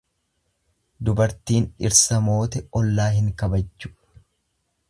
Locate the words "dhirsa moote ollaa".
1.83-3.09